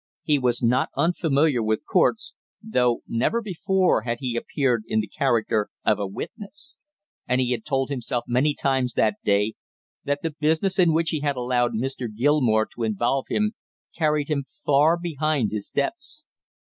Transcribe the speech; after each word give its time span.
He 0.23 0.39
was 0.39 0.63
not 0.63 0.89
unfamiliar 0.97 1.61
with 1.61 1.85
courts, 1.85 2.33
though 2.63 3.03
never 3.07 3.39
before 3.39 4.01
had 4.01 4.17
he 4.19 4.35
appeared 4.35 4.81
in 4.87 4.99
the 4.99 5.05
character 5.05 5.69
of 5.85 5.99
a 5.99 6.07
witness; 6.07 6.79
and 7.27 7.39
he 7.39 7.51
had 7.51 7.63
told 7.63 7.89
himself 7.91 8.23
many 8.27 8.55
times 8.55 8.93
that 8.93 9.17
day 9.23 9.53
that 10.03 10.23
the 10.23 10.31
business 10.39 10.79
in 10.79 10.91
which 10.91 11.11
he 11.11 11.19
had 11.19 11.35
allowed 11.35 11.75
Mr. 11.75 12.07
Gilmore 12.11 12.67
to 12.73 12.81
involve 12.81 13.25
him 13.29 13.53
carried 13.95 14.27
him 14.27 14.45
far 14.65 14.97
behind 14.99 15.51
his 15.51 15.69
depths. 15.69 16.25